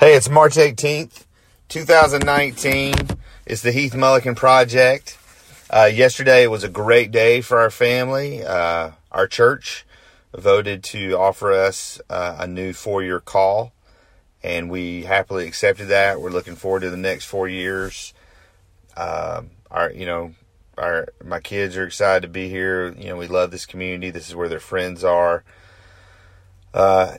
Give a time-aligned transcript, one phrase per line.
[0.00, 1.26] Hey, it's March 18th,
[1.68, 2.94] 2019.
[3.44, 5.18] It's the Heath Mullican Project.
[5.68, 8.42] Uh, yesterday was a great day for our family.
[8.42, 9.84] Uh, our church
[10.34, 13.74] voted to offer us uh, a new four year call,
[14.42, 16.18] and we happily accepted that.
[16.18, 18.14] We're looking forward to the next four years.
[18.96, 20.32] Um, our, you know,
[20.78, 22.90] our my kids are excited to be here.
[22.94, 24.08] You know, we love this community.
[24.08, 25.44] This is where their friends are.
[26.72, 27.18] Uh,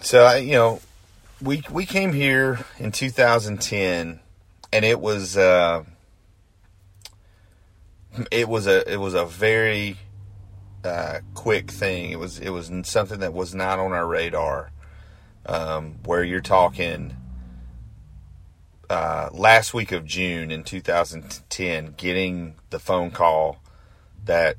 [0.00, 0.80] so I you know,
[1.42, 4.20] we we came here in 2010,
[4.72, 5.84] and it was uh,
[8.30, 9.96] it was a it was a very
[10.84, 12.10] uh, quick thing.
[12.10, 14.70] It was it was something that was not on our radar.
[15.46, 17.16] Um, where you're talking
[18.90, 23.62] uh, last week of June in 2010, getting the phone call
[24.26, 24.56] that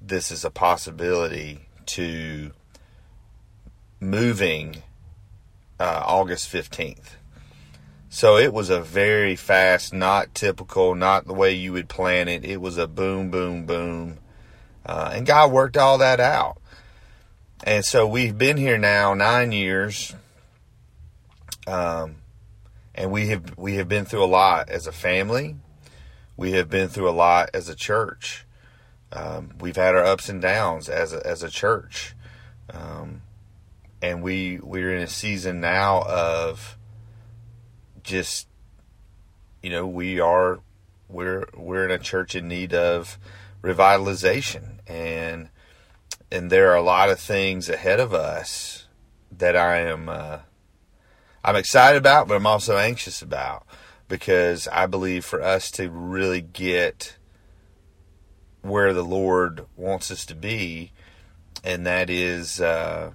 [0.00, 2.52] this is a possibility to
[3.98, 4.82] moving
[5.78, 7.16] uh, August 15th.
[8.08, 12.44] So it was a very fast, not typical, not the way you would plan it.
[12.44, 14.18] It was a boom, boom, boom.
[14.84, 16.58] Uh, and God worked all that out.
[17.64, 20.14] And so we've been here now nine years.
[21.66, 22.16] Um,
[22.94, 25.56] and we have we have been through a lot as a family.
[26.36, 28.44] We have been through a lot as a church.
[29.12, 32.14] Um, we've had our ups and downs as a, as a church.
[32.70, 33.22] Um,
[34.02, 36.76] and we we're in a season now of
[38.02, 38.48] just
[39.62, 40.60] you know we are
[41.08, 43.18] we're we're in a church in need of
[43.62, 44.78] revitalization.
[44.86, 45.48] And
[46.30, 48.88] and there are a lot of things ahead of us
[49.30, 50.38] that I am uh,
[51.44, 53.66] I'm excited about but I'm also anxious about
[54.08, 57.16] because I believe for us to really get
[58.62, 60.92] where the Lord wants us to be
[61.64, 63.12] and that is uh,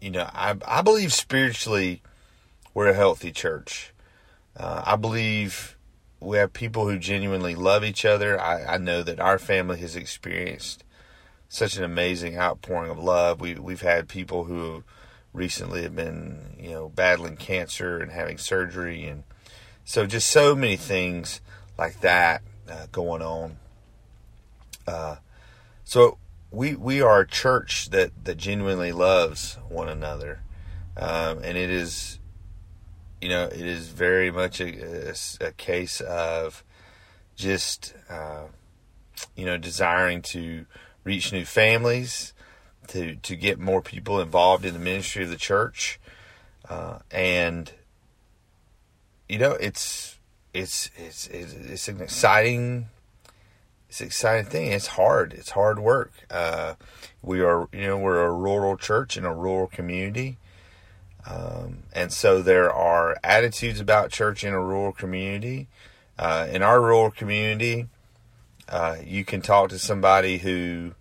[0.00, 2.02] you know, I, I believe spiritually
[2.74, 3.92] we're a healthy church.
[4.56, 5.76] Uh, I believe
[6.20, 8.40] we have people who genuinely love each other.
[8.40, 10.84] I, I know that our family has experienced
[11.48, 13.40] such an amazing outpouring of love.
[13.40, 14.84] We we've had people who
[15.32, 19.24] recently have been you know battling cancer and having surgery, and
[19.84, 21.40] so just so many things
[21.78, 23.56] like that uh, going on.
[24.86, 25.16] Uh,
[25.84, 26.18] so
[26.50, 30.42] we we are a church that that genuinely loves one another,
[30.96, 32.18] um, and it is,
[33.20, 36.64] you know, it is very much a, a, a case of
[37.36, 38.44] just, uh,
[39.36, 40.66] you know, desiring to
[41.04, 42.32] reach new families,
[42.88, 46.00] to to get more people involved in the ministry of the church,
[46.68, 47.72] uh, and
[49.28, 50.18] you know, it's
[50.52, 52.88] it's it's it's an exciting
[53.90, 54.70] it's an exciting thing.
[54.70, 55.32] It's hard.
[55.32, 56.12] It's hard work.
[56.30, 56.74] Uh,
[57.22, 60.38] we are, you know, we're a rural church in a rural community.
[61.26, 65.66] Um, and so there are attitudes about church in a rural community.
[66.16, 67.88] Uh, in our rural community,
[68.68, 70.92] uh, you can talk to somebody who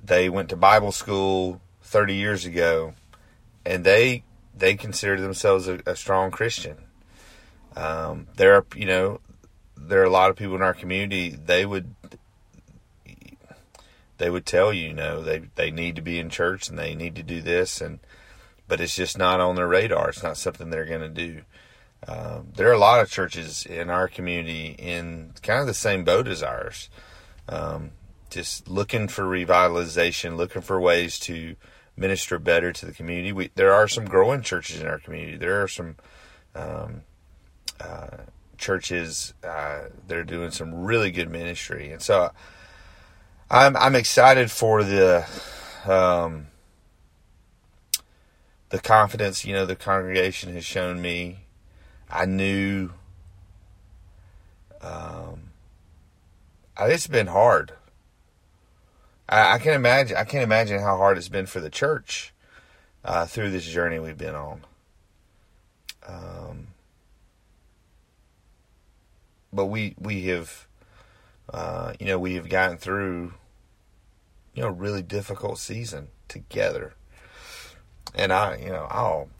[0.00, 2.94] they went to Bible school 30 years ago
[3.66, 4.22] and they,
[4.56, 6.76] they consider themselves a, a strong Christian.
[7.74, 9.20] Um, there are, you know,
[9.76, 11.94] there are a lot of people in our community, they would
[14.18, 16.94] they would tell you, you know, they they need to be in church and they
[16.94, 17.98] need to do this and
[18.68, 20.08] but it's just not on their radar.
[20.08, 21.42] It's not something they're going to do.
[22.06, 26.04] Um, there are a lot of churches in our community in kind of the same
[26.04, 26.88] boat as ours,
[27.48, 27.90] um,
[28.30, 31.54] just looking for revitalization, looking for ways to
[31.96, 33.32] minister better to the community.
[33.32, 35.36] We, there are some growing churches in our community.
[35.36, 35.96] There are some
[36.54, 37.02] um,
[37.80, 38.18] uh,
[38.62, 42.30] churches uh, that are doing some really good ministry, and so
[43.50, 45.26] I'm I'm excited for the
[45.84, 46.46] um,
[48.70, 51.40] the confidence you know the congregation has shown me.
[52.08, 52.90] I knew
[54.80, 55.50] um,
[56.78, 57.72] it's been hard.
[59.28, 60.16] I, I can imagine.
[60.16, 62.32] I can't imagine how hard it's been for the church
[63.04, 64.62] uh, through this journey we've been on.
[66.06, 66.68] Um,
[69.52, 70.66] but we we have,
[71.52, 73.34] uh, you know, we have gotten through
[74.54, 76.94] you know, really difficult season together.
[78.14, 79.30] And I, you know, I'll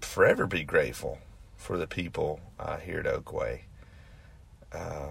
[0.00, 1.18] forever be grateful
[1.56, 3.62] for the people uh, here at Oakway.
[4.70, 5.10] Uh,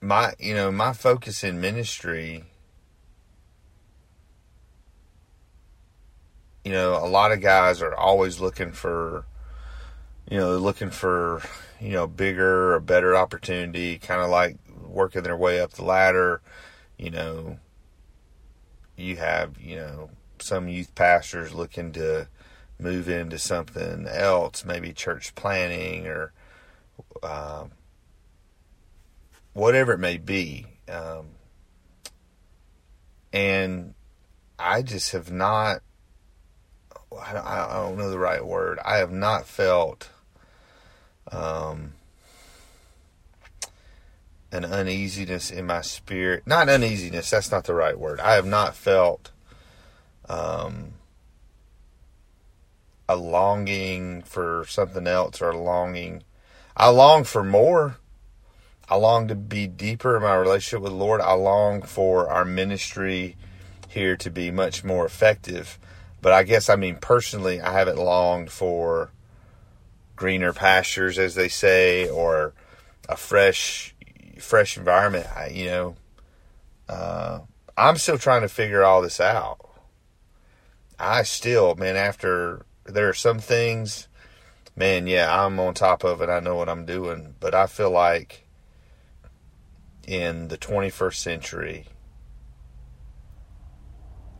[0.00, 2.44] my, you know, my focus in ministry,
[6.64, 9.24] you know, a lot of guys are always looking for,
[10.30, 11.42] you know, they're looking for,
[11.80, 16.40] you know, bigger or better opportunity, kind of like working their way up the ladder
[16.98, 17.58] you know,
[18.96, 20.10] you have, you know,
[20.40, 22.28] some youth pastors looking to
[22.78, 26.32] move into something else, maybe church planning or
[27.22, 27.70] um,
[29.52, 30.66] whatever it may be.
[30.88, 31.26] Um,
[33.32, 33.94] and
[34.58, 35.82] I just have not,
[37.16, 38.80] I don't, I don't know the right word.
[38.84, 40.10] I have not felt
[41.32, 41.92] um,
[44.50, 46.44] an uneasiness in my spirit.
[46.46, 48.20] Not uneasiness, that's not the right word.
[48.20, 49.30] I have not felt
[50.28, 50.92] um,
[53.08, 56.22] a longing for something else or a longing.
[56.76, 57.98] I long for more.
[58.88, 61.20] I long to be deeper in my relationship with Lord.
[61.20, 63.36] I long for our ministry
[63.88, 65.78] here to be much more effective.
[66.22, 69.10] But I guess I mean personally, I haven't longed for
[70.18, 72.52] greener pastures, as they say, or
[73.08, 73.94] a fresh,
[74.38, 75.26] fresh environment.
[75.34, 75.96] I, you know,
[76.88, 77.40] uh,
[77.76, 79.60] I'm still trying to figure all this out.
[80.98, 84.08] I still, man, after there are some things,
[84.74, 86.28] man, yeah, I'm on top of it.
[86.28, 88.48] I know what I'm doing, but I feel like
[90.06, 91.86] in the 21st century,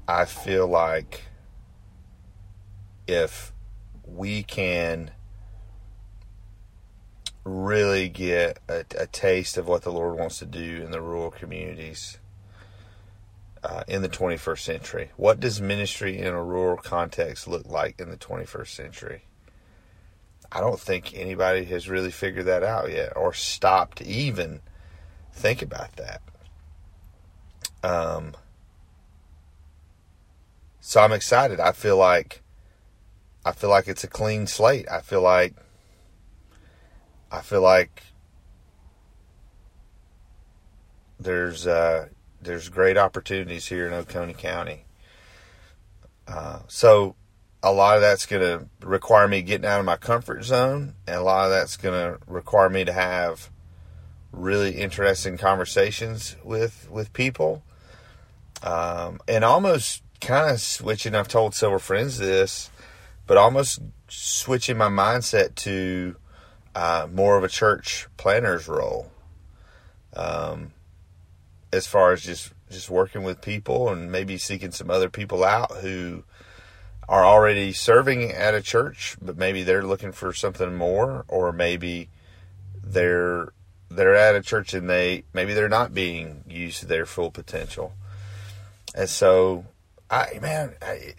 [0.08, 1.22] I feel like
[3.06, 3.52] if
[4.04, 5.12] we can
[7.48, 11.30] really get a, a, taste of what the Lord wants to do in the rural
[11.30, 12.18] communities
[13.62, 15.10] uh, in the 21st century.
[15.16, 19.22] What does ministry in a rural context look like in the 21st century?
[20.50, 24.60] I don't think anybody has really figured that out yet or stopped to even
[25.32, 26.22] think about that.
[27.82, 28.34] Um,
[30.80, 31.60] so I'm excited.
[31.60, 32.42] I feel like
[33.44, 34.86] I feel like it's a clean slate.
[34.90, 35.54] I feel like
[37.30, 38.02] I feel like
[41.20, 42.08] there's uh,
[42.40, 44.84] there's great opportunities here in Oconee County.
[46.26, 47.16] Uh, so
[47.62, 51.16] a lot of that's going to require me getting out of my comfort zone, and
[51.16, 53.50] a lot of that's going to require me to have
[54.30, 57.62] really interesting conversations with with people,
[58.62, 61.14] um, and almost kind of switching.
[61.14, 62.70] I've told several friends this,
[63.26, 66.16] but almost switching my mindset to
[66.74, 69.10] uh, more of a church planner's role.
[70.14, 70.72] Um,
[71.72, 75.70] as far as just just working with people and maybe seeking some other people out
[75.78, 76.22] who
[77.08, 82.08] are already serving at a church, but maybe they're looking for something more, or maybe
[82.82, 83.52] they're
[83.90, 87.94] they're at a church and they maybe they're not being used to their full potential.
[88.94, 89.66] And so,
[90.10, 91.14] I man, I,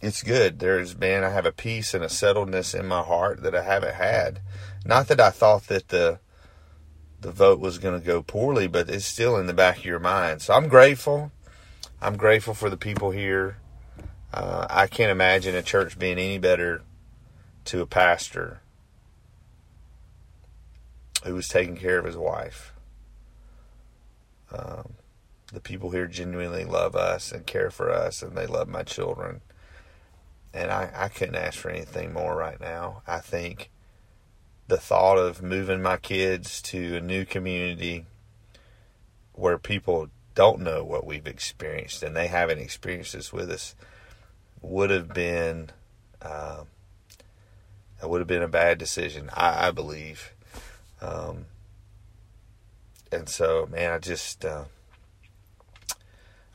[0.00, 0.60] it's good.
[0.60, 3.94] There's man, I have a peace and a settledness in my heart that I haven't
[3.94, 4.40] had.
[4.84, 6.18] Not that I thought that the
[7.20, 10.00] the vote was going to go poorly, but it's still in the back of your
[10.00, 10.42] mind.
[10.42, 11.30] So I'm grateful.
[12.00, 13.58] I'm grateful for the people here.
[14.34, 16.82] Uh, I can't imagine a church being any better
[17.66, 18.60] to a pastor
[21.24, 22.72] who was taking care of his wife.
[24.50, 24.94] Um,
[25.52, 29.42] the people here genuinely love us and care for us, and they love my children.
[30.52, 33.02] And I, I couldn't ask for anything more right now.
[33.06, 33.70] I think
[34.68, 38.06] the thought of moving my kids to a new community
[39.34, 43.74] where people don't know what we've experienced and they haven't experienced this with us
[44.60, 45.70] would have been
[46.22, 46.62] uh,
[48.02, 50.32] it would have been a bad decision I, I believe.
[51.00, 51.46] Um,
[53.10, 54.64] and so man I just uh,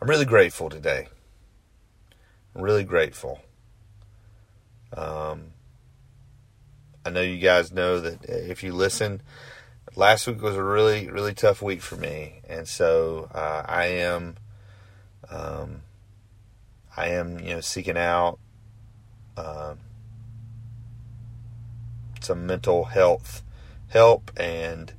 [0.01, 1.07] I'm really grateful today.
[2.55, 3.41] I'm really grateful.
[4.95, 5.51] Um,
[7.07, 9.21] I know you guys know that if you listen,
[9.95, 14.35] last week was a really, really tough week for me, and so uh, I am,
[15.29, 15.83] um,
[16.97, 18.39] I am, you know, seeking out
[19.37, 19.75] uh,
[22.19, 23.41] some mental health
[23.87, 24.91] help, and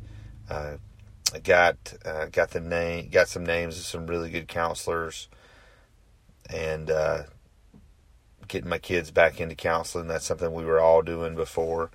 [0.48, 0.78] uh,
[1.34, 5.28] I got uh, got the name, got some names of some really good counselors,
[6.48, 7.24] and uh,
[8.48, 10.08] getting my kids back into counseling.
[10.08, 11.90] That's something we were all doing before.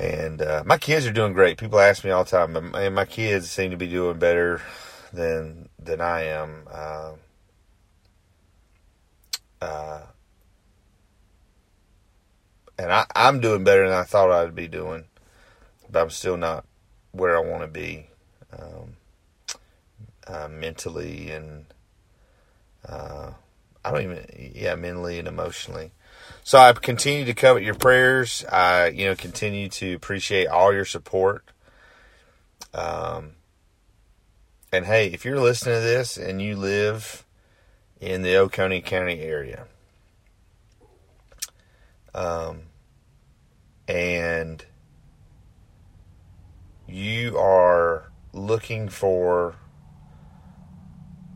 [0.00, 1.58] And uh, my kids are doing great.
[1.58, 4.62] People ask me all the time, and my kids seem to be doing better
[5.12, 6.66] than than I am.
[6.70, 7.12] Uh,
[9.60, 10.00] uh,
[12.78, 15.04] and I, I'm doing better than I thought I'd be doing,
[15.90, 16.64] but I'm still not
[17.12, 18.06] where I want to be
[18.58, 18.96] um,
[20.26, 21.66] uh, mentally and
[22.88, 23.32] uh,
[23.84, 25.92] I don't even, yeah, mentally and emotionally.
[26.42, 28.44] So I continue to covet your prayers.
[28.50, 31.44] I, you know, continue to appreciate all your support.
[32.74, 33.32] Um,
[34.72, 37.24] and hey, if you're listening to this and you live
[38.00, 39.66] in the Oconee County area.
[42.14, 42.62] Um,
[43.86, 44.64] and
[46.88, 49.56] you are looking for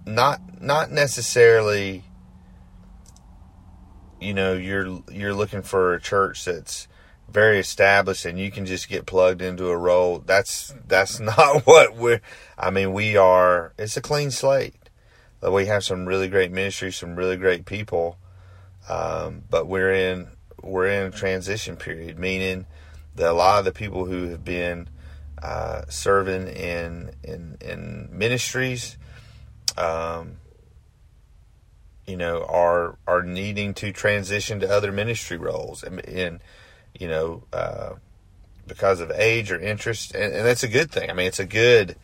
[0.07, 2.05] not not necessarily
[4.25, 6.89] you know you're you're looking for a church that's
[7.29, 11.95] very established and you can just get plugged into a role that's that's not what
[11.97, 12.21] we're
[12.59, 14.75] i mean we are it's a clean slate.
[15.43, 18.17] We have some really great ministry some really great people
[18.89, 20.29] um, but we're in
[20.63, 22.65] we're in a transition period meaning
[23.15, 24.89] that a lot of the people who have been
[25.43, 28.97] uh, serving in in in ministries
[29.77, 30.39] um,
[32.07, 36.41] you know, are are needing to transition to other ministry roles, and, and
[36.99, 37.95] you know, uh,
[38.67, 41.11] because of age or interest, and, and, that's a good thing.
[41.11, 41.97] I mean, it's a good;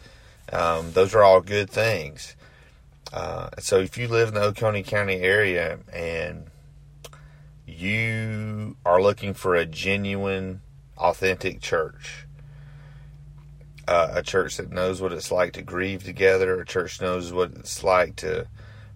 [0.53, 2.35] um, those are all good things.
[3.13, 6.47] Uh, so, if you live in the Oconee County area and
[7.67, 10.61] you are looking for a genuine,
[10.97, 12.27] authentic church,
[13.87, 17.51] uh, a church that knows what it's like to grieve together, a church knows what
[17.53, 18.47] it's like to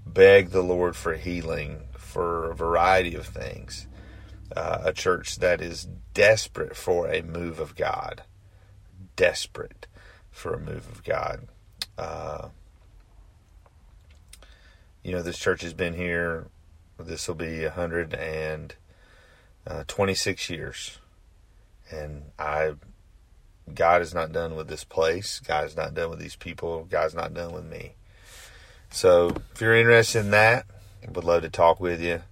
[0.07, 3.87] beg the Lord for healing for a variety of things.
[4.55, 8.23] Uh, a church that is desperate for a move of God,
[9.17, 9.89] desperate
[10.31, 11.49] for a move of God.
[11.99, 12.51] Uh,
[15.03, 16.49] you know, this church has been here.
[16.99, 20.99] This will be 126 uh, years,
[21.91, 22.75] and I.
[23.73, 25.41] God is not done with this place.
[25.41, 26.85] God is not done with these people.
[26.85, 27.95] God's not done with me.
[28.95, 30.67] So if you're interested in that,
[31.03, 32.23] I would love to talk with you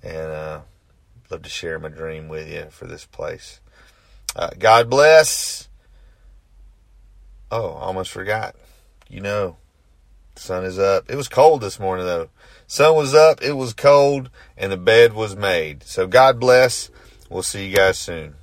[0.00, 0.60] and uh,
[1.28, 3.58] love to share my dream with you for this place.
[4.36, 5.68] Uh, God bless.
[7.50, 8.54] Oh, almost forgot.
[9.08, 9.56] You know,
[10.36, 11.10] sun is up.
[11.10, 12.30] It was cold this morning though.
[12.68, 15.82] Sun was up, it was cold, and the bed was made.
[15.82, 16.90] So God bless.
[17.28, 18.36] We'll see you guys soon.